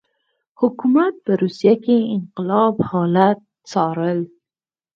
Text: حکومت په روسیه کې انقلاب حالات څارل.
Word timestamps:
حکومت 0.61 1.13
په 1.25 1.31
روسیه 1.41 1.73
کې 1.83 1.97
انقلاب 2.15 2.75
حالات 2.89 3.39
څارل. 3.69 4.19